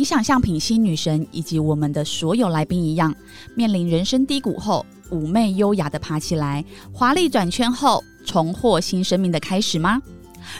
[0.00, 3.14] 你想像品心女神以及我们的所有来宾一样，
[3.54, 10.00] 面临人生低谷后，妩媚优雅的爬起来，华丽转圈后，重获新生命的开始吗？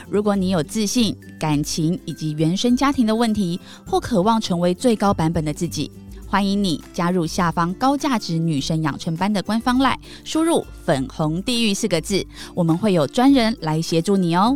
[0.07, 5.89] 如果你有自信、感情以及原生家庭的问题，或渴望成为最高版本的自己，
[6.27, 12.23] 欢迎你加入下方高价值女神养成班的官方赖，输入“粉红地狱”四个字，
[12.53, 14.55] 我们会有专人来协助你哦。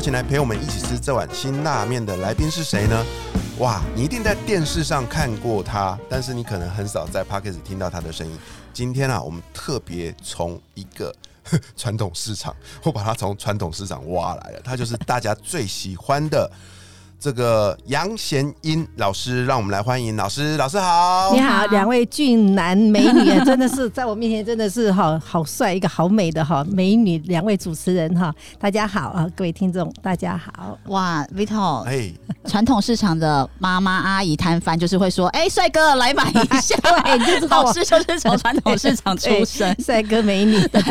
[0.00, 3.04] 邀请来陪我们一起吃这碗辛辣面的来宾是谁呢？
[3.58, 8.38] 哇，你一定在电视上看过他，但是你可能很少在 p o c k e t 听到他的声音。
[8.72, 11.14] 今天啊，我们特别从一个
[11.76, 16.50] 传统市场，我把他从传统市场挖来了，他就是大家最喜欢的。
[17.20, 20.16] 这个杨贤英老师，让我们来欢迎。
[20.16, 20.56] 老师。
[20.56, 30.78] 老师好，你好，两位俊男美女啊，真的是在我面前真的是哈好帅，一个好美的哈美女，两位主持人哈，大家好啊，各位听众大家好。
[30.86, 32.10] 哇，Vito，哎，
[32.46, 36.74] 传统市场的妈妈阿姨摊贩就是会说，哎，帅哥来买一下，
[37.04, 40.82] 哎，你就知道 老师就是从传统市场出身， 帅哥美女，对。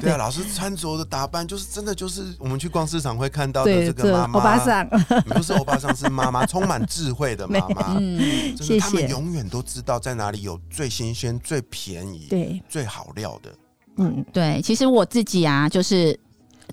[0.00, 0.12] 对。
[0.12, 4.88] 啊，老师穿着的打扮就是真的就是我们去逛市场会看到的这个妈妈，欧巴桑，
[5.26, 5.55] 不是。
[5.58, 7.96] 欧巴桑是妈妈，充满智慧的妈妈。
[8.00, 8.78] 嗯，谢谢。
[8.78, 13.54] 他们永远都知道在哪里有最新鲜、最便宜、对最好料的。
[13.98, 14.60] 嗯，对。
[14.62, 16.18] 其实我自己啊，就是。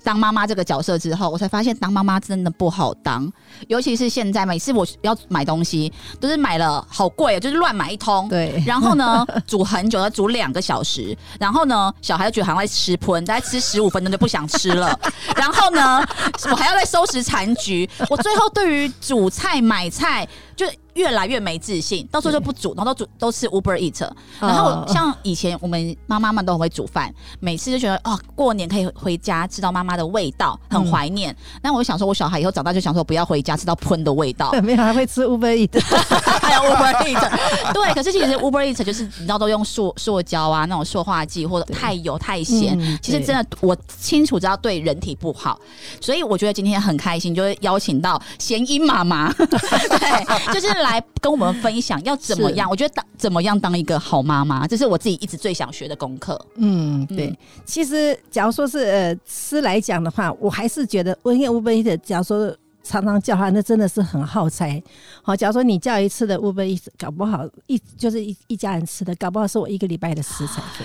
[0.02, 3.30] 当妈妈这个角色之后，我才发现当妈妈真的不好当，
[3.68, 8.28] 尤其是现在每次我要买东西，都是买了好贵，就是乱买一通。
[8.28, 14.98] 对，然后呢， 煮很久，要煮两个小时，然后呢，小孩觉得好像在吃喷，大概吃十五分钟就不想吃了。
[15.36, 16.06] 然后呢，
[16.50, 20.26] 我还要再收拾残局，我最后对于煮菜买菜
[20.56, 20.66] 就。
[20.94, 24.08] 越来越没自信，到时候就不煮，然后都煮都吃 Uber Eat。
[24.38, 31.36] 然后像以前我们妈妈们都很会煮饭，每次就觉得哦，过年可以回家吃到妈妈的味道，很怀念。
[31.60, 34.52] 那我就想说，我小孩以后长大就想说，不要回家吃到喷的味道。
[34.62, 35.82] 没有，还会吃 Uber Eat，
[36.40, 37.72] 还有 Uber Eat。
[37.72, 45.58] 对，可是其实 Uber Eat 就是你知道都用塑塑胶啊，那种塑化剂或者太油太咸，其实真的我清楚知道对人体不好。
[46.00, 50.74] 所以我觉得今天很开心，就是邀请到贤英妈妈， 对，就是。
[50.84, 52.68] 来跟我们分享要怎么样？
[52.68, 56.38] 我觉得当怎么样当一个好妈妈，这是我自己一直最想学的功课。
[56.56, 57.32] 嗯，对。
[57.64, 64.82] 其实，假如说是呃吃来讲的话，我还是觉得温燕乌贝的，假如说常常叫他，那真的是很耗财。
[65.22, 70.84] 好，假如说你叫一次的乌贝，搞不好一就是一一家人吃的，搞不好是我一个礼拜的食材费。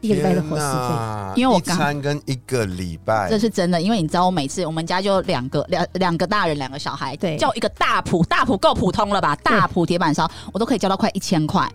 [0.00, 3.80] 一个礼拜的伙食费，因为我刚餐跟一个礼拜，这是真的。
[3.80, 9.34] 因为你知道，我每次我们家就两个两两个大人，两个小孩，对，叫一个大普，大普够普通了吧？
[9.36, 11.66] 大普铁板烧，我都可以叫到快一千块。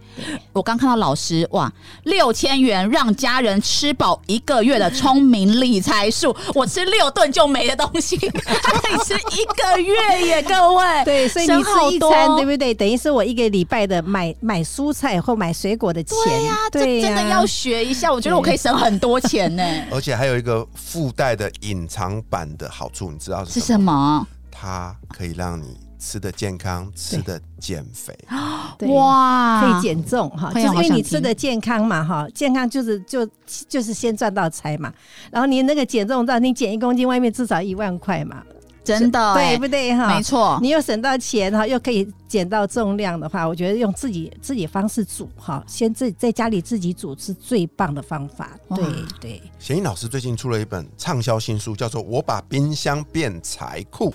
[0.54, 1.72] 我刚看到老师哇，
[2.04, 8.18] 六千元让家人吃饱一个月的聪明理财术，我吃六顿就没的东西，
[8.62, 10.84] 他可以吃一个月耶，各位。
[11.04, 12.74] 对，所以你吃一餐，对不对？
[12.74, 16.16] 等于是我一个礼拜的买买蔬菜或买水果的钱。
[16.26, 18.11] 对呀，这真的要学一下。
[18.14, 24.28] 我觉得我可以省很多钱呢， 而且还有一个附带的隐藏版的好处，你知道是什么？
[24.52, 28.18] 它可以让你吃的健康，吃的减肥。
[28.94, 33.28] 哇，可以减重哈，就是因为你吃的健康嘛哈，健康就是就
[33.68, 34.94] 就是先赚到财嘛，
[35.32, 38.44] 然后你那个减重到你减一公斤，外面至少一万块嘛。
[38.84, 40.16] 真的对不对哈？
[40.16, 48.52] 没错，你又省到钱哈，又可以减到重量的话，我觉得用自己自己方式煮哈，先自在家里自己煮是最棒的方法。
[48.76, 48.86] 对
[49.20, 54.10] 对，贤英老师最近出了一本畅销新书，叫做《我把冰箱变财库》。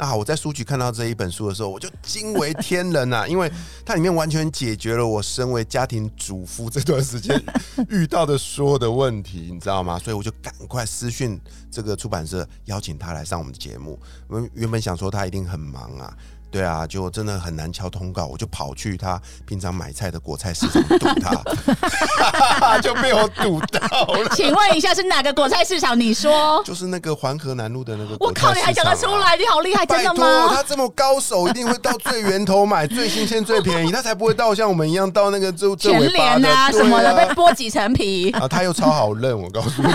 [0.00, 3.50] 啊我在书局看到这一本书的时候，我就惊为天人呐， 因为
[3.84, 7.40] 它里面完全解决了我身为家庭主妇这段时间
[7.90, 9.98] 遇到的所有的问题，你知道吗？
[9.98, 11.38] 所以我就赶快私讯
[11.70, 14.00] 这个出版社，邀请他来上我们的节目。
[14.26, 16.16] 我们原本想说他一定很忙啊。
[16.50, 24.28] 对啊，就真的很难敲通告，我就跑去他平常买菜的果菜市场堵他， 就被我堵到了。
[24.34, 25.98] 请问一下是哪个果菜市场？
[25.98, 28.16] 你说就是那个环河南路的那个。
[28.18, 29.36] 我靠，你还讲得出来？
[29.36, 30.52] 你好厉害，真的吗？
[30.54, 38.30] 他这么高手，一定会到最源头买最新鲜、最便宜，他才不会到像我们一样到那个就全联啊什么的被剥几层皮。
[38.32, 39.92] 啊，他又超好认，我告诉你，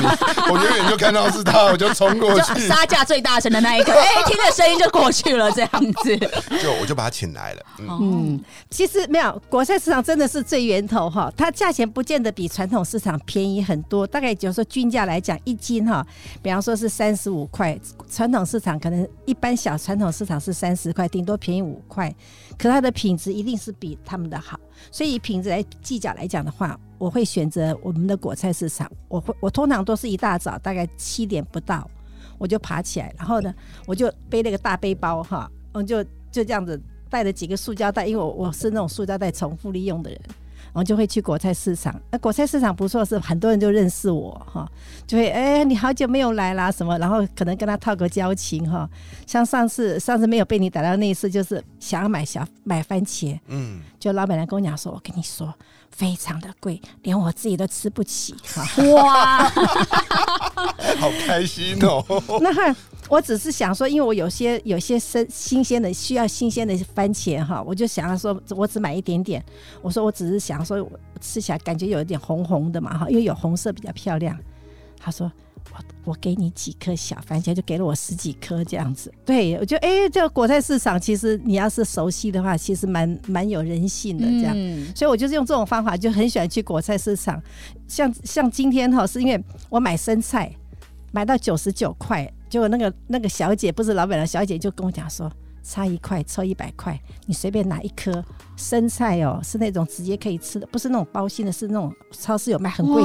[0.49, 5.69] 我远远就看到是他，我就冲过去，杀价最大声的那一个，哎，听着声音就过去了，这样
[6.03, 6.43] 子。
[6.61, 7.61] 就我就把他请来了。
[7.79, 16.05] 嗯，嗯，其实没有，果菜市场真的是最源头哈，它价钱不见得比传统市场便宜很多，大概就是说均价来讲，一斤哈，
[16.41, 22.13] 比方说是三十五块，传统市场可能一般小传统市场是三十块，顶多便宜五块，
[22.57, 24.59] 可它的品质一定是比他们的好，
[24.91, 31.89] 所以以品质来计较来讲的话，我会选择我们的果菜市场，我会我通常都是一大早大概七点不到，
[32.37, 33.53] 我就爬起来，然后呢，
[33.85, 36.03] 我就背那个大背包哈，我就
[36.35, 36.77] 就这样子
[37.09, 40.19] 带了几个塑胶袋，因为我我是那种塑胶袋重复利用的人，
[40.65, 41.97] 然后就会去果菜市场。
[42.11, 44.69] 那果菜市场不错，是很多人就认识我哈，
[45.07, 48.89] 就会哎、你好久没有来啦什么，然后可能跟他套个交情哈。
[49.25, 55.53] 像上次上次没有被你逮到那一次，就是想要买小买番茄，嗯，就老板娘跟我讲说，我跟你说
[55.95, 58.65] 非常的贵，连我自己都吃不起哈。
[58.93, 59.43] 哇，
[60.99, 62.03] 好开心哦。
[62.41, 62.75] 那哈，
[63.07, 69.43] 我只是想说，因为我有些有些生新鲜的需要新鲜的番茄哈，我就想要说，我只买一点点。
[69.81, 74.37] 我说我只是想说，我吃起来感觉有一点红红的嘛哈，因为有红色比较漂亮。
[74.99, 75.31] 他说。
[75.71, 79.11] 我我给你几颗小番茄，就给了我十几颗这样子。
[79.25, 84.53] 对，我觉得哎，这个果菜市场其实你要是熟悉的话，其实蛮蛮有人性的这样。
[84.55, 87.41] 嗯所以我就是用这种方法，就很喜欢去果菜市场。
[87.87, 90.51] 像像今天哈，是因为我买生菜
[91.11, 95.31] 买到九十九块，结果那个那个小姐不是老板的小姐就跟我讲说，
[95.63, 98.23] 差一块抽一百块，你随便拿一颗
[98.55, 103.03] 生菜哦，是那种直接可以吃的，不是那种包心的，是那种超市有卖很贵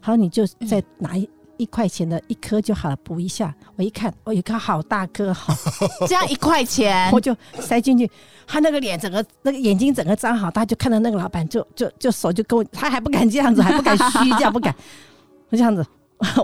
[0.00, 1.28] 好，你就再拿一。
[1.62, 3.54] 一块钱的一颗就好了，补一下。
[3.76, 5.54] 我一看，我、哦、一颗好大颗，好，
[6.08, 8.10] 这样一块钱我，就塞进去。
[8.46, 14.74] 他那个脸整个那个眼睛整个张好大，就看到那个老板就就就手就跟我，他还不敢这样子，还不敢虚这样不敢，
[15.50, 15.86] 我这样子，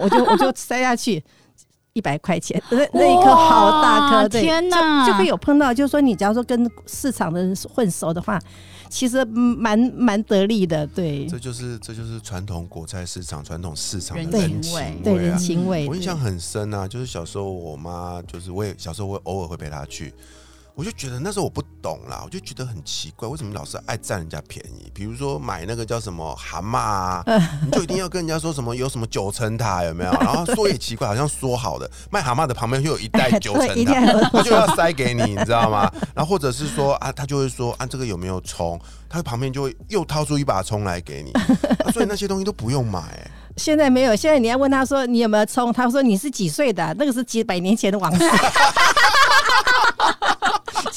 [0.00, 1.22] 我就我就塞下去。
[1.94, 8.38] 一百块钱，那那一颗好大颗，哇对，天哪就就会有碰到，就是说你假如说跟市场的人混熟的话，
[8.90, 15.38] 其实蛮蛮得力的，对这就是这就是传统果菜市场、传统市场的人人情情味对人。
[15.38, 15.86] 情味。
[15.88, 20.12] 我印象很深啊，就是小时候我妈，就是我也小时候我偶尔会陪她去，
[20.78, 24.88] 我就觉得那时候我不懂啦，我就觉得很奇怪，为什么老是爱占人家便宜？
[24.94, 27.24] 比如说买那个叫什么蛤蟆啊，
[27.66, 30.12] 你就一定要跟人家说什么有什么九层塔有没有？
[30.20, 35.92] 然后说也奇怪，好像说好的卖蛤蟆的旁边就有一袋 九层塔，他就要塞给你，你知道吗？
[36.14, 38.80] 然后或者是说啊，他就会说啊，这个有没有葱？
[39.08, 48.22] 他旁边就会又掏出一把葱来给你，啊所以那些东西都不用买、欸现在没有，现在你要问他说你有没有葱，他说你是几岁的啊、那个是几百年前的往事。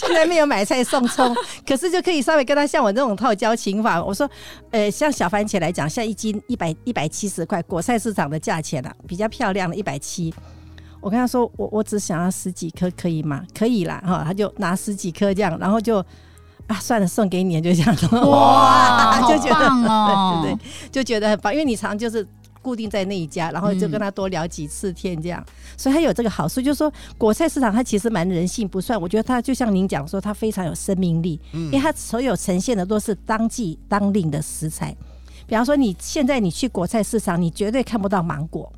[0.05, 4.03] 现在没有买菜送葱， 可是就可以稍微跟他像我这种套交情法。
[4.03, 4.29] 我说，
[4.71, 10.33] 呃，像小番茄来讲，像一斤一百一百七十块，果菜市场的价钱啊，比较漂亮的一百七。
[10.99, 13.43] 我跟他说，我我只想要十几颗，可以吗？
[13.57, 15.97] 可以啦，哈，他就拿十几颗这样，然后就
[16.67, 17.95] 啊，算了，送给你，就这样。
[18.29, 22.25] 哇，好 就觉得棒哦， 对对对，就觉得很棒，因为你常就是
[22.61, 25.43] 固定在那一家，然后就跟他多聊几次天这样，
[25.75, 34.95] 所以他有这个好处，就是说果菜市场它其实蛮人性不算，我觉得它就像您讲说，它非常有生命力，因为它所有呈现的都是当季当令的食材。
[35.47, 38.71] 比方说，你现在你去果菜市场，你绝对看不到芒果，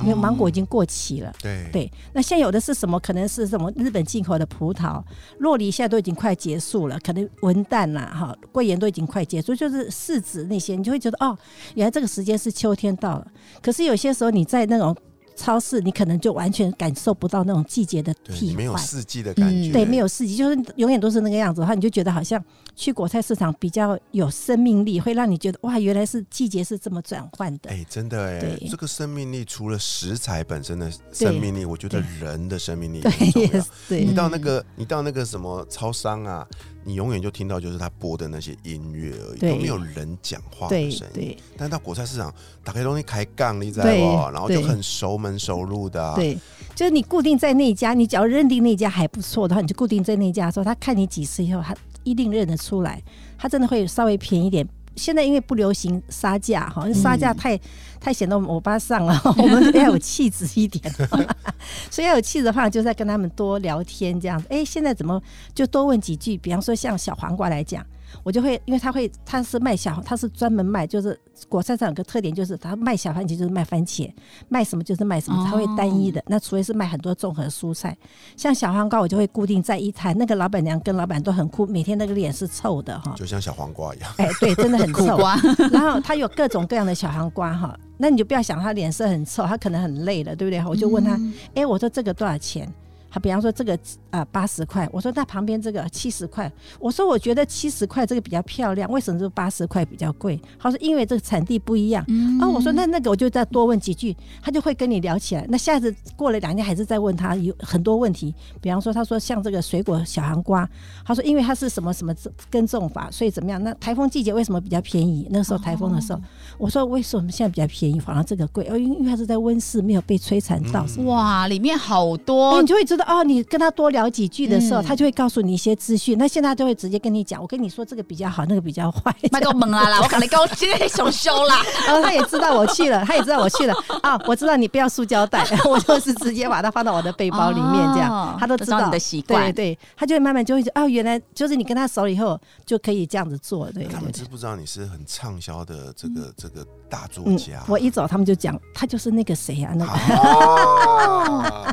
[0.00, 1.32] 因为芒果已经过期了。
[1.40, 2.98] 对对，那现在有的是什么？
[3.00, 5.02] 可能是什么日本进口的葡萄，
[5.38, 11.36] 洛梨现在都已经快结束了，可能文旦啦、哈桂圆都已经快结束，就是柿子那些，你就会觉得哦，
[11.74, 13.26] 原来这个时间是秋天到了。
[13.60, 14.96] 可是有些时候你在那种
[15.34, 18.76] 超市，你可能就完全感受不到那种季节的对，替换没有。
[18.76, 22.42] 四季的感觉，嗯对，没有四季，就是永远都是那个样子的话，你就觉得好像
[22.74, 27.70] 去果菜市场比较有生命力，会让你觉得哇，原来是季节是这么转换的。
[27.70, 33.64] 哎、真的哎对，这个生命力除了食材本身的生命力，我觉得人的生命力对很，重要。
[33.88, 36.46] 对你到那个，你到那个什么超商啊，
[36.82, 41.14] 你永远就听到就是他播的那些音乐而已，都没有人讲话的声音。
[41.14, 42.32] 对但到果菜市场，
[42.64, 44.32] 打开东西开杠，你知道不？
[44.32, 46.14] 然后就很熟门熟路的、啊。
[46.14, 46.38] 对，
[46.74, 53.02] 就是你固定在那一家，你只要认定那家还不错的话，你就固定在那一家的时候，他看你几次以后，他一定认得出来，
[53.38, 54.66] 他真的会稍微便宜一点。
[54.94, 57.58] 现在因为不流行杀价哈，杀价太、
[57.98, 60.92] 太显得我们欧巴上了， 我们要有气质一点，
[61.90, 64.46] 所以要有气质的话，就在跟他们多聊天这样子。
[64.50, 65.18] 哎、现在怎么
[65.54, 66.36] 就多问几句？
[66.36, 67.82] 比方说像小黄瓜来讲，
[68.22, 74.10] 我就会，因为他会，他是卖小，他是专门卖，就是果菜上有个特点，就是他卖小番茄就是卖番茄，
[74.48, 76.22] 卖什么就是卖什么，他会单一的。
[76.26, 77.96] 那除非是卖很多综合蔬菜，
[78.36, 83.14] 像小黄瓜，我就会固定在一摊，那个老板娘跟老板都很酷，每天那个脸是臭的哈。
[83.16, 84.12] 就像小黄瓜一样。
[84.18, 85.18] 哎，对，真的很臭。
[85.72, 90.64] 然后他有各种各样的小黄瓜哈，那你就不要想他脸色很臭，他可能很累了，对不对？
[90.64, 91.18] 我就问他，
[91.54, 92.72] 哎、我说这个多少钱？
[93.12, 93.78] 好，比方说这个
[94.08, 96.50] 啊八十块，我说那旁边这个七十块，
[96.80, 100.40] 我说我觉得七十块这个比较漂亮，为什么这八十块比较贵？
[100.58, 102.02] 他说因为这个产地不一样。
[102.08, 105.44] 嗯啊，我说那那个我就再多问几句，他就会跟你聊起来。
[105.50, 110.66] 那下次过了两天还是再问他有很多问题，比方说他说像这个水果小黄瓜，
[111.04, 112.14] 他说因为它是什么什么
[112.50, 113.62] 耕种法，所以怎么样？
[113.62, 115.28] 那台风季节为什么比较便宜？
[115.30, 116.20] 那时候台风的时候，
[116.56, 118.66] 我说为什么现在比较便宜，反而这个贵？
[118.70, 120.86] 哦，因为因为它是在温室，没有被摧残到。
[120.96, 126.16] 嗯哇，里面好哦，多你就会知道哦，你跟他多聊几句的时候，嗯他就会告诉你一些资讯。
[126.18, 129.14] 那现在他就会直接跟你讲，我跟你说这个比较好，那个比较坏。
[129.30, 130.00] 卖给我蒙啊啦！
[130.02, 131.62] 我赶紧给我今天熊修啦！
[131.86, 144.24] 然 后他也知道我去了，他也知道我去了 啊，我知道你不要塑胶袋，我就是直接把它放到我的背包里面，这样、哦他都知道知道你的习惯对对，他就会慢慢就会哦，原来就是你跟他熟了以后就可以这样子做，对他们知。
[144.24, 149.92] 不知道你是很畅销的这个这个大作嗯家？，我一走他们就讲，他就是那个谁啊，那个。
[149.92, 151.71] 啊，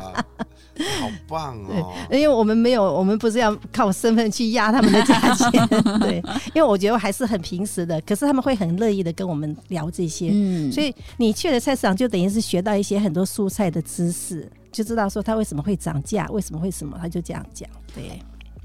[1.00, 1.92] 好棒哦！
[2.10, 5.68] 因为我们没有，我们不是要靠身份去压他们的价钱，
[6.00, 6.22] 对，
[6.54, 17.68] 因为我觉得还是很平时的，可是他们会很乐意的跟我们聊这些，嗯，所以你去了菜市场，就等于是学到一些很多蔬菜的知识，就知道说它为什么会涨价，为什么会什么，他就这样讲。
[17.94, 18.20] 对，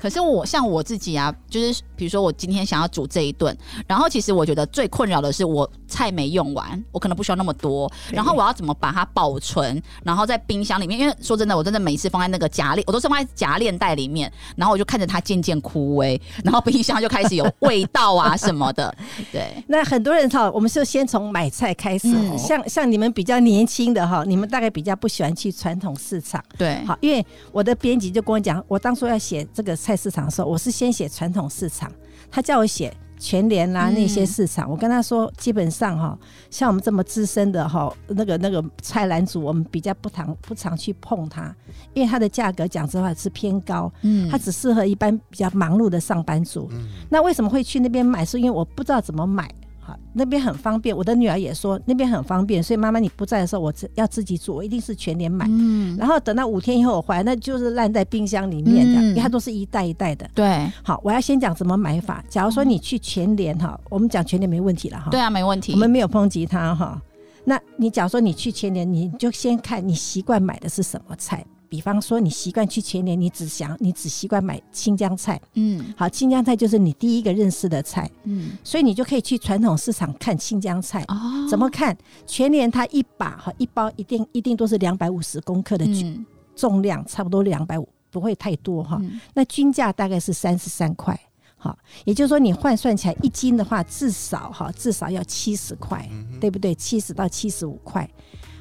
[0.05, 3.57] 可是我像我自己啊，就是比如说我今天想要煮这一顿，
[3.87, 18.95] 然后其实我觉得最困扰的是我菜没用完，我可能不需要那么多，然后我要怎么把它保存，然后在冰箱里面，因为说真的，我真的每次放在那个夹链，我都是放在夹链袋里面，然后我就看着它渐渐枯萎， 然后冰箱就开始有味道啊什么的，
[19.33, 19.51] 对。
[19.67, 26.39] 那很多人哈，我们是先从买菜开始，嗯像像你们比较年轻的哈，你们大概比较不喜欢去传统市场。
[26.59, 31.91] 对，好，因为我的编辑就跟我讲，我当初要写这个菜市场的时候，我是先写传统市场，
[32.29, 36.17] 他叫我写全联啦、嗯那些市场，我跟他说，基本上哈，
[36.49, 41.55] 像我们这么资深的哈，那个那个菜篮子，我们比较不常不常去碰它，
[41.93, 46.67] 因为它的价格讲实话是偏高，嗯它只适合一般比较忙碌的上班族。
[46.71, 48.25] 嗯那为什么会去那边买？
[48.25, 49.49] 是因为我不知道怎么买。
[49.85, 50.97] 好，那边很方便。
[50.97, 55.45] 我的女儿也说那边很方便，所以妈妈你不在的时候，我自要自己煮，我一定是全年买。
[55.47, 60.27] 嗯，然后等到五天以后我回来，那就是烂在冰箱里面的，嗯因为它都是一袋一袋的。
[60.33, 62.25] 对好，我要先讲怎么买法。
[62.27, 65.11] 假如说你去全联哈，我们讲全联没问题了哈。
[65.11, 65.73] 对啊，没问题。
[65.73, 66.99] 我们没有抨击它哈。
[67.43, 71.45] 那你假如说你去全年，你就先看你习惯买的是什么菜。
[71.69, 75.39] 比方说，你习惯去全年，你只想你只习惯买青江菜。
[75.53, 81.03] 嗯好，青江菜就是你第一个认识的菜，嗯所以你就可以去传统市场看青江菜。
[81.07, 81.95] 哦怎么看？
[82.25, 88.97] 全年它一把哈一包一定一定都是两百五十公克的嗯重量，差不多两百五，不会太多哈。
[89.01, 91.19] 嗯那均价大概是三十三块，
[91.57, 96.73] 好，也就是说你换算起来一斤的话，至少哈至少要七十块，对不对？
[96.75, 98.09] 七十到七十五块，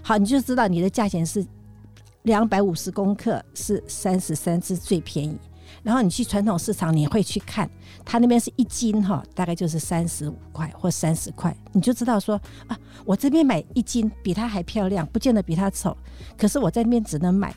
[0.03, 1.45] 好，你就知道你的价钱是
[2.25, 5.39] 两百五十公克是三十三是最便宜。
[5.83, 7.69] 然后你去传统市场，你会去看，
[8.05, 15.95] 它那边是一斤哈，大概就是三十五块或三十块，你就知道说啊，我这边买一斤比它还漂亮，不见得比它丑，
[16.39, 17.55] 可是我在那边只能买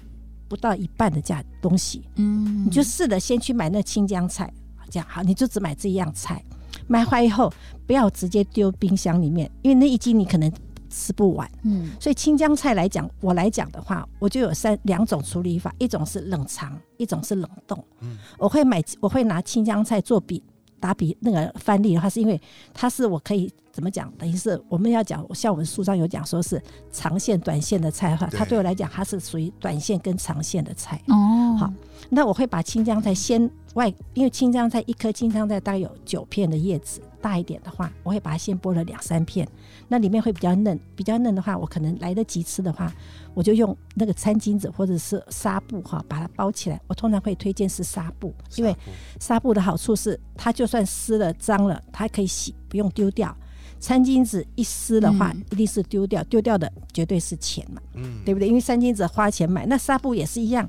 [0.50, 4.51] 不到一半的价东西，嗯你就试着先去买那青江菜，
[4.89, 6.43] 这样好，你就只买这一样菜，
[6.88, 7.53] 买回来以后
[7.86, 10.51] 不要直接丢冰箱里面，因为那一斤你可能
[10.89, 11.50] 吃不完。
[11.63, 17.84] 嗯所以青江菜来讲，我来讲的话，我就有三两种处理法，一种是冷藏，一种是冷冻。
[18.01, 20.41] 嗯我会买，我会拿青江菜做比
[20.79, 22.39] 打比那个范例的话，是因为
[22.74, 24.12] 它是我可以怎么讲？
[24.17, 26.60] 等于是我们要讲，像我们书上有讲说是
[26.91, 31.00] 长线、短线的菜的话，对它对我来讲，它是属于短线跟长线的菜。
[31.10, 31.72] 哦好
[32.10, 39.48] 那我会把青江菜先外，因为青江菜一颗青江菜大概有九片的叶子，大一点的话，我会把它先剥了两三片，
[39.88, 42.91] 那里面会比较嫩，比较嫩的话，我可能来得及吃的话，
[43.36, 46.81] 我就用那个餐巾纸或者是纱布哈把它包起来。
[46.88, 48.75] 我通常会推荐是纱布，因为
[49.19, 53.36] 纱布的好处是它就算湿了脏了，它还可以洗，不用丢掉。
[53.79, 57.81] 餐巾纸一撕的话，嗯一定是丢掉，丢掉的绝对是钱嘛。
[57.96, 58.48] 嗯，对不对？
[58.48, 60.67] 因为餐巾纸花钱买，那纱布也是一样，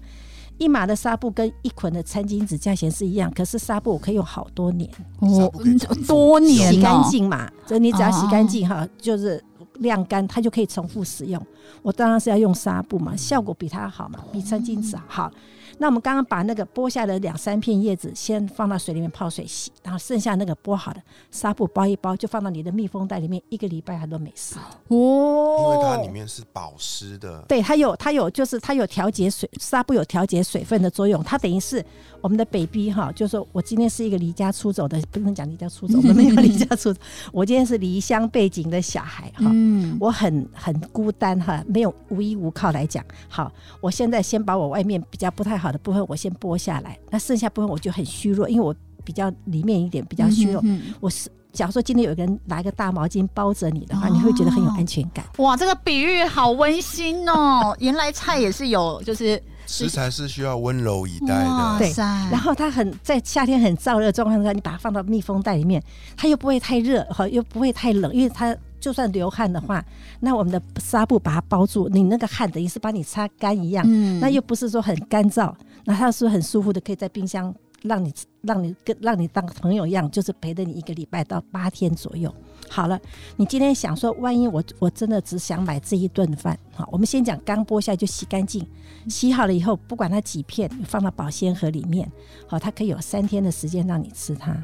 [0.58, 9.42] 一码的纱布跟一捆的餐巾纸价钱是一样，可是纱布我可以用好多年，我可以重复多年洗干哦净嘛，这你只要洗干净哦哈，就是
[9.74, 11.40] 晾干，它就可以重复使用。
[11.82, 15.30] 我当然是要用纱布嘛，效果比它好嘛，比餐巾纸好。
[15.78, 24.56] 那我们刚刚把那个剥下的两三片叶子先放到水里面泡水洗，然后剩下那个剥好的纱布包一包，就放到你的密封袋里面，一个礼拜它都没事。
[24.88, 31.84] 哦，因为它里面是保湿的，对，它有它有就是它有调节水纱布有调节水分的作用，它等于是
[32.20, 37.00] 我们的 baby 哈，就是说我今天是一个离家出走的，不能讲离家出走，我们没有离家出走，
[37.32, 39.44] 我今天是离乡背景的小孩哈。
[39.44, 43.04] 嗯我很很孤单哈，没有无依无靠来讲。
[43.28, 50.62] 好，我现在先把我外面比较不太好好的部分我先剥下来，那剩下部分我就很虚弱，因为我比较里面一点比较虚弱。
[50.64, 55.22] 嗯哼我是假如说今天有个人拿一个大毛巾包着你的话，你会觉得很有安全感。
[55.36, 57.76] 哇，这个比喻好温馨哦！
[57.80, 61.76] 原来菜也是有，就是食材是需要温柔以待的。
[61.78, 61.92] 对，
[62.30, 65.82] 然后它很在夏天很燥热状况下，你把它放到密封袋里面，
[66.16, 68.56] 它又不会太热哈，又不会太冷，因为它
[68.88, 69.84] 就算流汗的话，
[70.18, 75.54] 那我们的纱布把它包住，你那个汗等于是把你擦干一样，嗯那又不是说很干燥，
[75.84, 82.34] 那它是很舒服的，可以在冰箱让你让你跟让你当朋友一样，就是陪着你一个礼拜到八天左右。
[82.70, 82.98] 好了，
[83.36, 88.66] 你今天想说，万一我我真的只想买这一顿饭，好，我们先讲刚剥下来就洗干净，
[89.06, 92.10] 洗好了以后，不管它几片，放到保鲜盒里面，
[92.46, 94.56] 好，它可以有三天的时间让你吃它。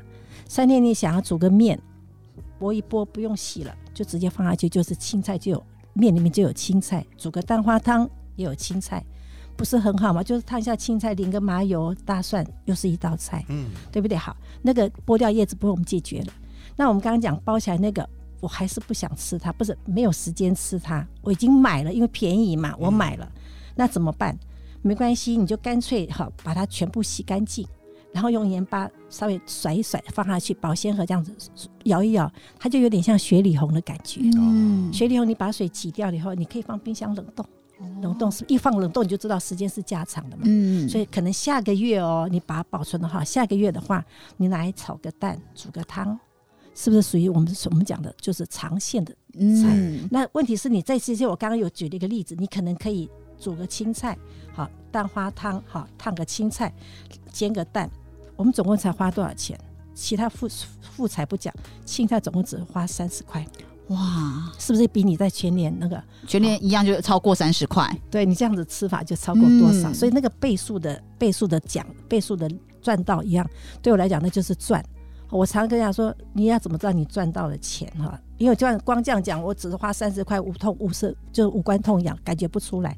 [0.48, 1.78] 三天你想要煮个面，
[2.58, 9.04] 剥一剥不用洗了，就直接放下去，就是青菜就有面里面就有青菜，煮个蛋花汤也有青菜，
[9.56, 10.22] 不是很好吗？
[10.22, 13.44] 就是烫一下青菜，淋个麻油、大蒜，又是一道菜。
[13.48, 14.18] 嗯，对不对？
[14.18, 16.32] 好，那个剥掉叶子部分我们解决了。
[16.76, 18.08] 那我们刚刚讲包起来那个，
[18.40, 23.30] 我还是不想吃它，不是没有时间吃它，我已经买了，因为便宜嘛，我买了，
[23.76, 24.36] 那怎么办？
[24.82, 27.66] 没关系，你就干脆好把它全部洗干净，
[28.14, 31.34] 然后用盐巴稍微甩一甩，放下去，保鲜盒这样子
[31.86, 34.20] 摇一摇，它就有点像雪里红的感觉。
[34.36, 37.44] 嗯，雪里红你把水挤掉了以后，你可以放冰箱冷冻，
[38.00, 40.44] 冷冻是一放冷冻你就知道时间是加长的嘛。
[40.46, 44.04] 嗯，所以可能下个月哦，你把它保存的话，下个月的话，
[44.36, 46.16] 你拿来炒个蛋，煮个汤，
[46.72, 49.12] 是不是属于我们我们讲的就是长线的？
[49.36, 54.16] 嗯，那问题是你这次就我刚刚有举了一个例子，你可能可以煮个青菜，
[54.52, 56.72] 好蛋花汤，好烫个青菜，
[57.32, 57.90] 煎个蛋，
[58.36, 59.58] 我们总共才花多少钱？
[59.94, 60.48] 其他副
[60.80, 63.46] 副材不讲，青菜总共只花三十块，
[63.88, 69.90] 哇，是不是比你在全年那个全年一样就超过三十块，对你这样子吃法就超过多少？
[69.90, 72.50] 嗯所以那个倍数的倍数的奖倍数的
[72.82, 73.48] 赚到一样，
[73.80, 74.84] 对我来讲那就是赚。
[75.30, 78.20] 我常跟人家说，你要怎么知道你赚到了钱哈？
[78.36, 82.96] 因为就算光这样讲，我只是花三十块无痛无色，就是无关痛痒，感觉不出来。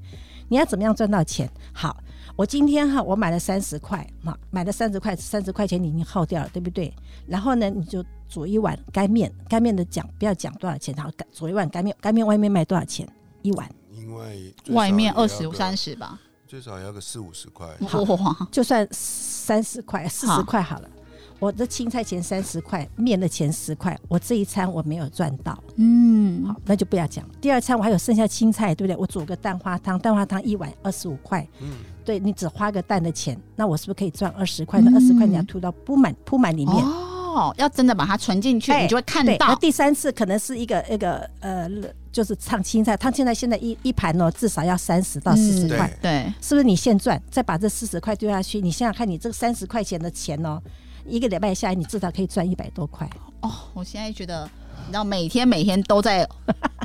[0.49, 1.51] 你要怎么样赚到钱？
[1.73, 1.97] 好，
[2.37, 6.93] 我今天哈，我买了三十块，嘛，买了三十块，三十块钱你已经耗掉了，对不对？
[7.27, 13.09] 然后呢，你就煮一碗干面，干面的讲不要讲多少钱，然后，煮一碗干面，干面外面卖多少钱
[13.41, 13.67] 一碗？
[13.91, 17.67] 因为外面二十三十吧，最少要个四五十块。
[17.89, 20.91] 好哇，就算三十块、四十块好了。
[21.39, 27.27] 我的青菜钱三十块，面的钱十块，我这一餐我没有赚到，嗯，好，那就不要讲。
[27.41, 28.99] 第二餐我还有剩下青菜，对不对？
[28.99, 34.81] 我煮个蛋花汤，蛋花汤一碗二十五块，嗯，对你只花个蛋的钱，那我是不是可以赚二十块？
[34.81, 36.77] 那二十块你要吐到铺满铺满里面。
[36.77, 39.55] 哦，要真的把它存进去，哎你就会看到。
[39.57, 41.69] 第三次可能是一个那个呃，
[42.11, 46.65] 就是烫青菜，烫青菜现在一一盘哦，至少要三十到四十嗯块，对，对，是不是？
[46.65, 50.59] 你现赚，再把这四十块丢下去，你想想看，你这个三十块钱的钱哦，
[51.05, 53.07] 一个礼拜下来，你至少可以赚一百多块。
[53.43, 54.49] 哦，我现在觉得，
[54.87, 56.27] 你知道，每天每天都在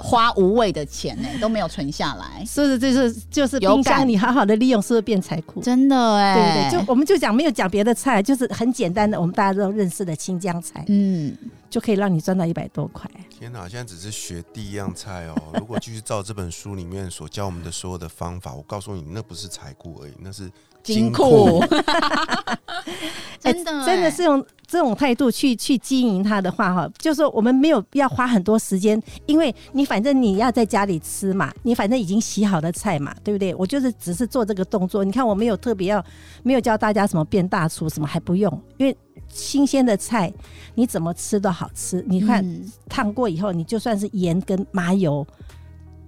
[0.01, 2.79] 花无谓的钱呢， 都没有存下来，是不是？
[2.79, 5.61] 就是就是有冰箱，你好好的利用，是不是变财库？
[5.61, 6.79] 真的对哎，不对？
[6.85, 11.35] 就我们就讲没有讲别的菜，就是很简单的，我们大家都认识的青江菜，嗯，
[11.69, 13.09] 就可以让你赚到一百多块。
[13.29, 15.35] 天哪，现在只是学第一样菜哦。
[15.59, 20.49] 如果继续照这本书里面所教我们的所有的方法，我告诉你，那不是财库而已，那是
[20.83, 21.63] 金库
[23.39, 33.54] 真的哎真的是用这种态度去去经营它的话，哈，就是说我们没有要花很多时间，因为你反正你要在家里吃嘛，你反正已经洗好的菜嘛，对不对？
[33.56, 36.04] 我就是只是做这个动作，你看我没有特别要
[36.43, 38.95] 没有教大家什么变大厨，什么还不用，因为
[39.27, 40.32] 新鲜的菜
[40.75, 42.04] 你怎么吃都好吃。
[42.08, 45.25] 你看嗯烫过以后，你就算是盐跟麻油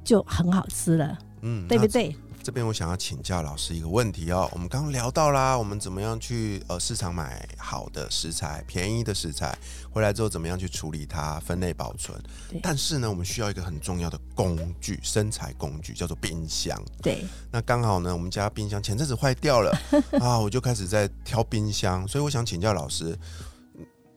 [0.04, 2.16] 就很好吃了，嗯，对不对？
[2.44, 9.58] 这边我想要请教老师一个问题哦，我们刚刚聊到啦，我们怎么样去呃市场买好的食材、便宜的食材，
[9.90, 12.22] 回来之后怎么样去处理它、分类保存。
[12.62, 16.78] 但是呢，我们需要一个很重要的工具，生材工具，叫做冰箱。
[17.02, 19.72] 对，那刚好呢，我们家冰箱前阵子坏掉了
[20.20, 23.18] 啊，我就开始在挑冰箱，所以我想请教老师。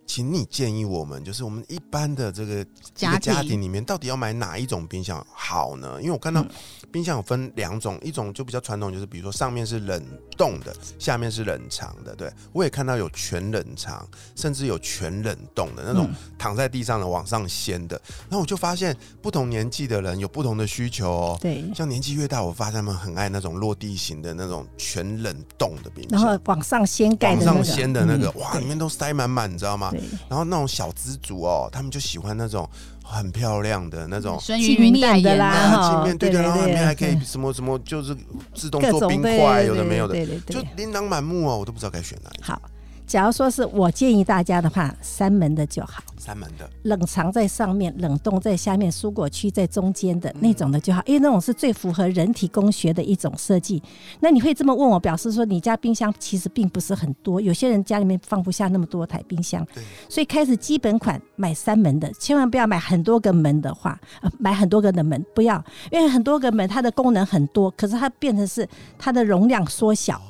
[0.06, 2.64] 请你建议我们，就是我们一般的这个
[2.94, 5.98] 这个家庭里面，到底要买哪一种冰箱好呢？
[6.00, 6.48] 因为我看到嗯
[6.92, 10.02] 冰箱有分两种，一种就比较传统，就是比如说上面是冷
[10.36, 12.14] 冻的，下面是冷藏的。
[12.14, 18.00] 对我也看到有全冷藏，甚至有全冷冻的那种嗯躺在地上的往上掀的。
[18.30, 21.38] 然后我就发现不同年纪的人有不同的需求哦。
[21.40, 29.92] 对，像年纪越大，我发现他们很爱那种落地型的那种全冷冻的冰箱然后，往上掀盖往上掀的那个，哇，里面都塞满满，你知道吗？
[29.98, 32.68] 对，然后那种小资族哦，他们就喜欢那种
[33.02, 34.38] 很漂亮的那种。
[34.40, 38.16] 孙云云代言镜面的啦镜面对对，然后里面还可以什么什么，就是
[38.54, 40.14] 自动做冰块，有的没有的，
[40.46, 42.44] 就琳琅满目哦，我都不知道该选哪一个。
[42.44, 42.60] 好。
[43.06, 53.80] 假如说是我建议大家的话，三门的就好，三门的，冷藏在上面，冷冻在下面，蔬果区在中间的那种的就好，因为那种是最符合人体工学的一种设计。
[54.18, 59.64] 那你会这么问我，表示说你家冰箱其实并不是很多，有些人家里面放不下那么多台冰箱。
[59.72, 70.20] 对，所以开始基本款买三门的，千万不要买很多个门的话，呃，买很多个的门不要，因为很多个门它的功能很多，可是它变成是它的容量缩小。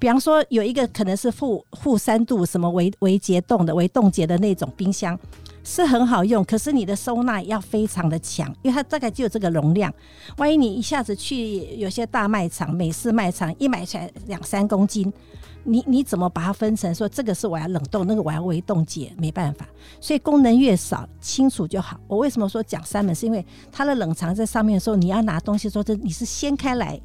[0.00, 5.16] 比方说，有一个可能是负负三度什么微微结冻的、微冻结的那种冰箱，
[5.62, 9.92] 是很好用，可是你的收纳要非常的强，因为它大概就有这个容量。
[10.38, 15.12] 万一你一下子去有些大卖场、美式卖场，一买起来两三公斤，
[15.64, 19.12] 你你怎么把它分成说这个是我要冷冻，那个我要微冻结？
[19.18, 19.68] 没办法，
[20.00, 22.00] 所以功能越少，清楚就好。
[22.08, 26.98] 我为什么说讲三门，是因为它的冷藏在上面的时候，你要拿东西的时候，这你是掀开来。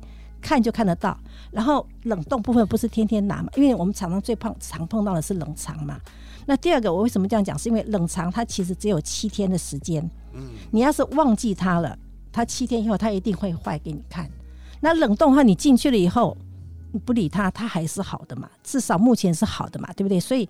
[0.45, 1.17] 看就看得到，
[1.49, 5.99] 然后冷冻部分不是天天拿嘛，因为我们常常最碰常碰到的是冷藏嘛。
[6.45, 7.57] 那第二个，我为什么这样讲？
[7.57, 11.97] 是因为冷藏它其实只有七天的时间，嗯，你要是忘记它了，
[12.31, 14.29] 它七天以后它一定会坏给你看。
[14.81, 16.37] 那冷冻的话，你进去了以后，
[16.91, 20.19] 你不理它，它还是好的嘛，至少目前是好的嘛，对不对？
[20.19, 20.47] 所以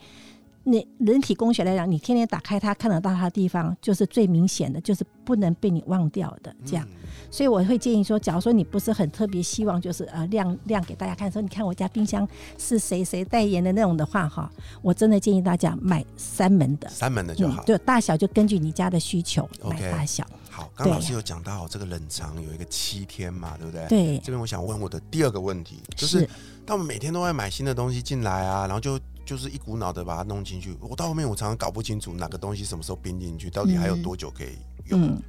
[0.67, 6.85] 你人体工学来讲，你天天打开它看得到它的地方，就是最明显的，就是不能被你忘掉的这样。
[7.29, 14.51] 所以我会建议说，假如说你不是很特别希望就是呃亮亮给大家看，说你看我家冰箱是谁谁代言的那种的话哈，
[14.81, 17.63] 我真的建议大家买三门的，三门的就好。
[17.63, 20.25] 就大小就根据你家的需求买大小。
[20.49, 23.87] 好，刚老师有讲到这个冷藏有一个七天嘛，对不对？。
[23.87, 26.29] 对，这边我想问我的第二个问题，就是是
[26.65, 35.01] 当我们每天都会买新的东西进来啊，然后就就是一股脑的把它弄进去，我到后面我常常搞不清楚哪个东西什么时候编进去，到底还有多久可以用。
[35.01, 35.21] 嗯。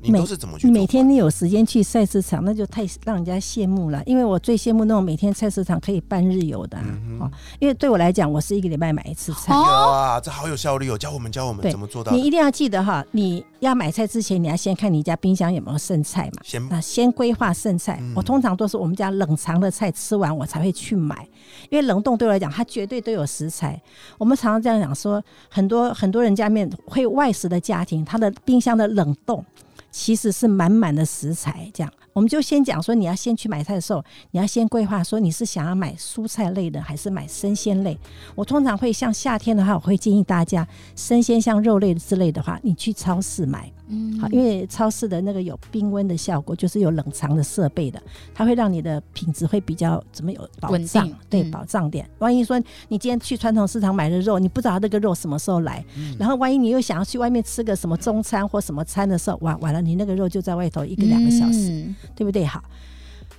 [0.00, 0.80] 你都是怎么去做法？
[0.80, 4.02] 每天你有时间去菜市场，那就太让人家羡慕了。
[4.06, 7.30] 因为我最羡慕那种每天菜市场可以半日游的、啊嗯哦。
[7.58, 9.54] 因为对我来讲，我是一个礼拜买一次菜。
[9.54, 10.98] 哇，这好有效率哦！
[10.98, 16.42] 教我们教我们怎么做到你一定要记得哈，你要买菜之前，你要先看你家冰箱有没有剩菜嘛。
[16.44, 21.26] 先那先规划剩菜，嗯我通常都是我们家冷藏的菜吃完我才会去买，
[21.70, 23.80] 因为冷冻对我来讲，它绝对都有食材。
[24.18, 29.44] 我们常常这样讲说，很多很多人家里面会外食的家庭，他的冰箱的冷冻
[29.92, 31.70] 其实是满满的食材。
[31.72, 34.02] 这样，我们就先讲说，你要先去买菜的时候，
[34.32, 37.96] 你要先规划说你是想要买蔬菜类的，还是买生鲜类。
[38.34, 43.70] 我通常会像夏天的话，我会建议大家生鲜像肉类之类的话，你去超市买。
[43.92, 48.02] 嗯好，因为超市的那个有冰温的效果，就是有冷藏的设备的，
[48.34, 52.08] 它会让你的品质会比较怎么有保障，对，嗯保障点。
[52.18, 62.46] 万一说你今天去传统市场买的肉，你不知道那个肉什么时候来，嗯然后万一你又想要去外面吃个什么中餐或什么餐的时候，哇，完了，你那个肉就在外头一个两个小时，嗯对不对？
[62.46, 62.62] 好，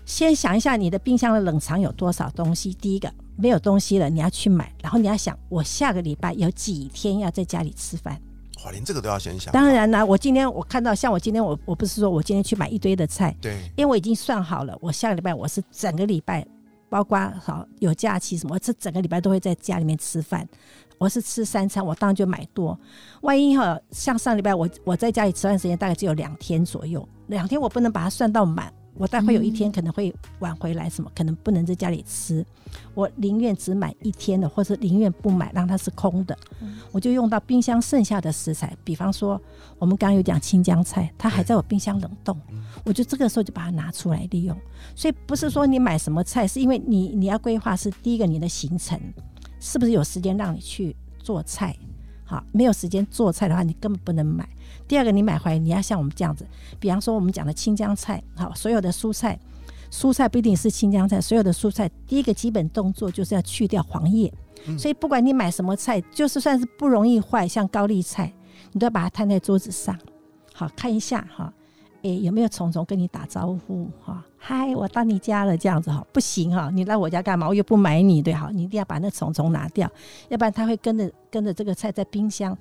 [0.05, 2.73] 先想一下你的冰箱的冷藏有多少东西。
[2.73, 8.19] 第一个没有东西了，你要去买，然后你要想，我下个礼拜有几天要在家里吃饭。
[8.65, 9.53] 哇，连这个都要先想。
[9.53, 16.45] 当然啦，我今天我看到，像我今天我我不是说我今天去买一堆的菜，对，因为我已经算好了，我下个礼拜我是整个礼拜，
[16.89, 20.47] 包括好有假期什么，我这整个礼拜都会在家里面吃饭。
[20.99, 22.79] 我是吃三餐，我当然就买多。
[23.21, 32.45] 万一哈，像上礼拜我我在家里吃饭时间大概只有两天左右，两天我不能把它算到满，我大概会有一天可能会晚回来，什么可能不能在家里吃。
[32.93, 36.37] 我宁愿只买一天的，或者宁愿不买，让它是空的。
[36.91, 39.41] 我就用到冰箱剩下的食材，比方说
[39.79, 42.39] 我们刚刚有讲青江菜，它还在我冰箱冷冻，
[42.85, 44.57] 我就这个时候就把它拿出来利用。
[44.95, 48.99] 所以不是说你买什么菜，是因为你你要规划是第一个你的行程
[49.59, 51.75] 是不是有时间让你去做菜。
[52.25, 54.47] 好，没有时间做菜的话，你根本不能买。
[54.87, 56.45] 第二个，你买回来你要像我们这样子，
[56.79, 59.39] 比方说我们讲的青江菜，好，所有的蔬菜，
[59.91, 64.33] 蔬菜不一定是青江菜，所有的蔬菜，第一个基本动作就是要去掉黄叶。
[64.77, 68.33] 所以不管你买什么菜，就是算是不容易坏，像高丽菜，
[68.71, 69.97] 你都要把它摊在桌子上，
[70.53, 71.53] 好看一下哈。
[72.03, 74.25] 诶，有没有虫虫跟你打招呼哈？
[74.45, 77.47] 嗨，我到你家了，这样子哈，不行哈，你来我家干嘛？
[77.47, 79.89] 我又不买你，对好，你一定要把那虫虫拿掉，
[80.27, 82.57] 要不然它会跟着跟着这个菜在冰箱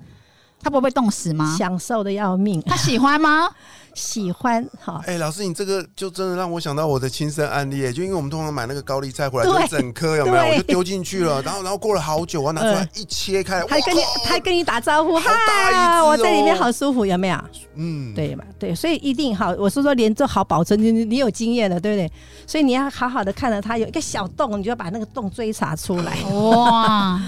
[0.63, 1.55] 他不会被冻死吗？
[1.57, 3.49] 享受的要命，他喜欢吗？
[3.93, 4.99] 喜欢哈。
[5.05, 10.43] 哎、老师，你这个就真的让我想到我的亲身案例，就因为我们通常买那个高丽菜回来，对就整颗有没有？
[10.51, 17.37] 我就丢进去了，然后然后过了好久，我拿出来嗯一切开来，还跟你哇还跟你打招呼，好大一只嗨，哦我在里面好舒服，有没有？
[17.75, 18.43] 嗯，对嘛？
[18.57, 22.11] 对，所以一定好，我是说连做好保存，你你你有经验的，对不对？
[22.47, 26.17] 所以你要好好的看着它有一个小洞，你就要把那个洞追查出来。
[26.31, 27.21] 哇，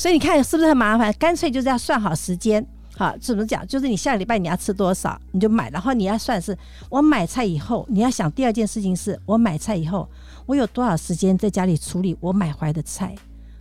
[0.00, 1.12] 所以你看是不是很麻烦？
[1.18, 2.66] 干脆就是要算好时间。
[2.96, 3.66] 好，怎么讲？
[3.66, 6.56] 就是你下个礼拜你要吃多少，你就买，然后你要算是，
[6.88, 10.08] 我买菜以后，你要想第二件事情是我买菜以后，
[10.46, 13.14] 我有多少时间在家里处理我买回来的菜，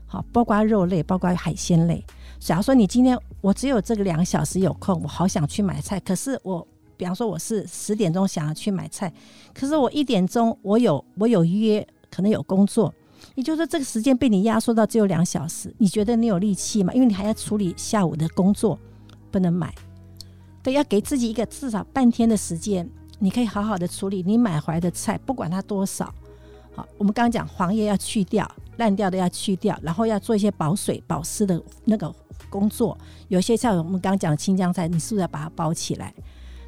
[0.08, 2.02] 好，包括肉类，包括海鲜类。
[2.40, 9.12] 假如说你今天我只有这个两个小时有空，我好想去买菜，可是我，比方说我是十点钟想要去买菜，
[9.54, 12.94] 可是我一点钟我有我有约，可能有工作，
[13.36, 16.94] 也就是说这个时间被你压缩到只有两小时，你觉得你有力气吗？
[16.94, 18.80] 因为你还要处理下午的工作。
[19.32, 19.72] 不能买，
[20.64, 26.12] 对，要给自己一个至少半天的时间，你可以好好的处理你买回来的菜，不管它多少。
[26.76, 32.12] 好，我们刚刚讲黄叶要去掉，烂掉的要去掉，然后要做一些保水保湿的那个
[32.50, 32.98] 工作。
[33.28, 36.12] 有些像我们刚刚讲的青江菜，你是不是要把它包起来？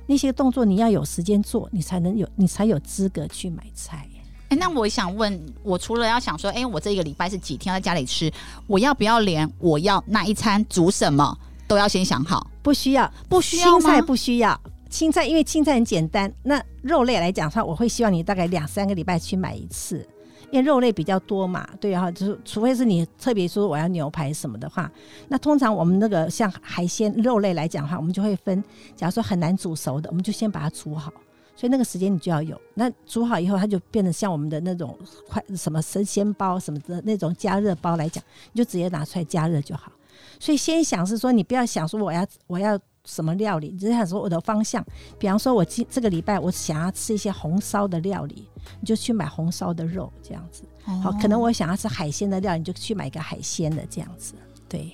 [0.05, 4.07] 那些动作你要有时间做，你才能有，你才有资格去买菜。
[4.51, 8.29] 哎，那我想问，我除了要想说，哎，我这一个礼拜是几天在家里吃，
[8.67, 11.37] 我要不要连我要那一餐煮什么？
[11.69, 16.29] 都要先想好，不需要，不需要青菜不需要，青菜因为青菜很简单。
[16.43, 20.05] 那肉类来讲的话，我会希望你大概两三个礼拜去买一次，
[20.51, 21.65] 因为肉类比较多嘛。
[21.79, 24.91] 对啊，就是除非是你特别说我要牛排什么的话，
[25.29, 28.61] 那通常我们那个像海鲜肉类来讲的话，我们就会分。
[28.97, 31.09] 假如说很难煮熟的，我们就先把它煮好，
[31.55, 32.59] 所以那个时间你就要有。
[32.73, 39.91] 那煮好以后，它就变得像我们的那种快什么生鲜包什么的那种加热包来讲，你就直接拿出来加热就好。
[40.39, 44.83] 所以先想是说，你不要想说我要我要什么料理，只是想说我的方向。
[45.19, 48.47] 比方说，我今这个礼拜我想要吃一些红烧的料理，
[48.79, 50.63] 你就去买红烧的肉这样子。
[50.83, 54.33] 好，可能我想要吃海鲜的料，你就去买一个海鲜的这样子。
[54.67, 54.91] 对。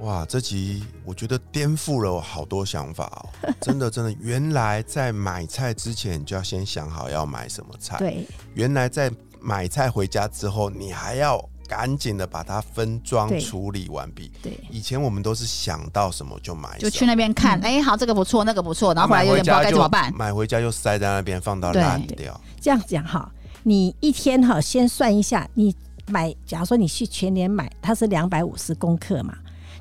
[0.00, 3.52] 哇，这集我觉得颠覆了我好多想法哦！
[3.60, 7.98] 真的真的，原来在买菜之前就要先想好要买什么菜。
[7.98, 8.26] 对。
[8.54, 11.42] 原来在买菜回家之后，你还要。
[11.68, 14.32] 赶紧的把它分装处理完毕。
[14.42, 22.40] 对，以前我们都是想到什么就买，就去那边看，哎，好，这个不错，那个不错，然后回来有点不知道该怎么办，买回家就塞在那边，放到烂掉。
[22.58, 23.30] 这样讲哈，
[23.64, 29.36] 你一天哈先算一下，你买，假如说你去全年买，它是两百五十公克嘛，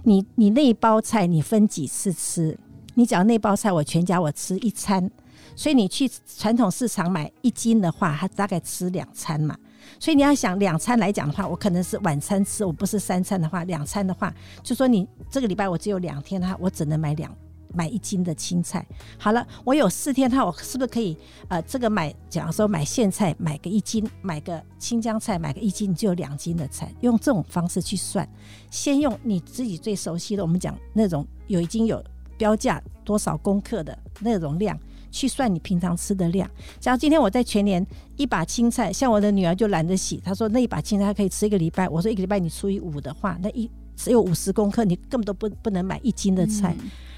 [0.07, 2.57] 你你那一包菜你分几次吃？
[2.93, 5.11] 你只要那包菜我全家我吃一餐，
[5.53, 9.53] 所以你去传统市场买一斤的话，它大概吃两餐嘛。
[9.99, 17.29] 所以你要想两餐来讲的话，我可能是晚餐吃，我不是三餐的话，两餐的话，就说你这个礼拜我只有两天的话，我只能买两
[17.73, 18.85] 买一斤的青菜。
[19.17, 26.93] 好了，我有四天他，我是不是可以呃这个买，假如说买苋菜买个一斤，买个青江菜买个一斤，就有两斤的菜。
[27.01, 28.27] 用这种方式去算，
[28.69, 32.03] 先用你自己最熟悉的，我们讲那种有已经有
[32.37, 34.77] 标价多少公克的那种量。
[35.09, 36.47] 去算你平常吃的量。
[36.81, 37.83] 假如今天我在全年
[38.17, 41.87] 一把青菜，像我的女儿就懒得洗，她说那一把青菜可以吃一个礼拜。
[41.87, 46.75] 我说一个礼拜你除以五的话，那一只有五十公克，你根本都不不能买一斤的菜，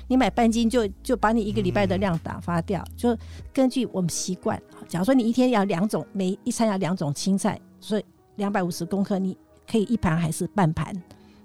[0.10, 2.84] 你买半斤就就把你一个礼拜的量打发掉。
[2.98, 3.16] 就
[3.54, 8.04] 根据我们习惯，假如说你一天要两种，每一餐要两种青菜，所以
[8.36, 9.38] 两百五十公克，你
[9.70, 10.92] 可以一盘还是半盘？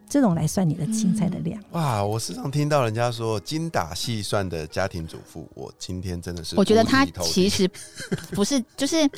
[0.08, 2.04] 这种来算你的青菜的量哇！
[2.04, 7.68] 我时常听到人家说精打细算的家庭主妇，我今天真的是我觉得他其实
[8.32, 9.08] 不是， 就是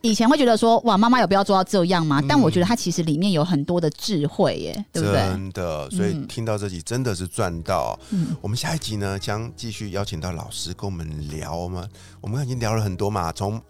[0.00, 2.22] 以前会觉得说哇，妈妈有必要做到这样吗？
[2.28, 5.18] 但我觉得他其实里面有很多的智慧耶，对不对？
[5.18, 7.98] 真的，所以听到这集真的是赚到。
[8.10, 11.88] 嗯，我们下一集呢将继续邀请到老师跟我们聊吗？
[12.20, 13.60] 我们已经聊了很多嘛，从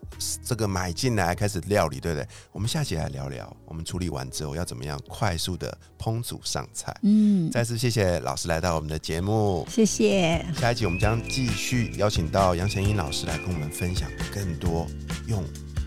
[0.45, 2.29] 这个买进来开始料理，对不对？
[2.53, 6.95] 我们下集来聊聊，我们处理完之后要怎么样快速的烹煮上菜。
[7.03, 10.45] 嗯，再次谢谢老师来到我们的节目，谢谢。
[10.59, 14.87] 下一集我们将继续邀请到杨贤英老师来跟我们分享更多
[15.27, 15.43] 用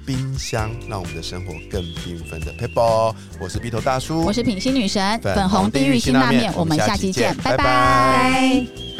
[0.05, 3.13] 冰箱让我们的生活更缤纷的 people。
[3.39, 6.53] 我是鼻头大叔，我是品心女神，粉红地狱辛辣面。
[6.55, 8.96] 我们下期见，拜拜。